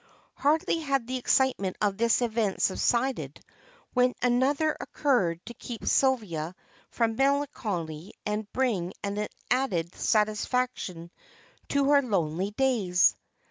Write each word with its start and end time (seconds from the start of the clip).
Hardly 0.33 0.79
had 0.79 1.05
the 1.05 1.17
excitement 1.19 1.77
of 1.79 1.95
this 1.95 2.23
event 2.23 2.63
subsided 2.63 3.39
when 3.93 4.15
another 4.23 4.75
occurred 4.79 5.45
to 5.45 5.53
keep 5.53 5.85
Sylvia 5.85 6.55
from 6.89 7.15
melancholy 7.15 8.13
and 8.25 8.51
bring 8.51 8.93
an 9.03 9.27
added 9.51 9.93
satisfaction 9.93 11.11
to 11.69 11.91
her 11.91 12.01
lonely 12.01 12.49
days. 12.49 13.15